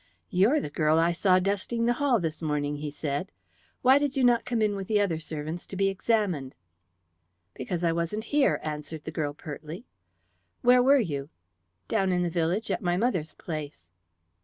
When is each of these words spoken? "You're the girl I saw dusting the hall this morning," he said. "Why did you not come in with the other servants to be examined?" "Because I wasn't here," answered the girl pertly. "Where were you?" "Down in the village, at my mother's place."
"You're 0.31 0.59
the 0.59 0.71
girl 0.71 0.97
I 0.97 1.11
saw 1.11 1.37
dusting 1.37 1.85
the 1.85 1.93
hall 2.01 2.19
this 2.19 2.41
morning," 2.41 2.77
he 2.77 2.89
said. 2.89 3.31
"Why 3.83 3.99
did 3.99 4.17
you 4.17 4.23
not 4.23 4.45
come 4.45 4.59
in 4.59 4.75
with 4.75 4.87
the 4.87 4.99
other 4.99 5.19
servants 5.19 5.67
to 5.67 5.75
be 5.75 5.89
examined?" 5.89 6.55
"Because 7.53 7.83
I 7.83 7.91
wasn't 7.91 8.23
here," 8.33 8.59
answered 8.63 9.03
the 9.03 9.11
girl 9.11 9.35
pertly. 9.35 9.83
"Where 10.63 10.81
were 10.81 10.97
you?" 10.97 11.29
"Down 11.87 12.11
in 12.11 12.23
the 12.23 12.31
village, 12.31 12.71
at 12.71 12.81
my 12.81 12.97
mother's 12.97 13.35
place." 13.35 13.89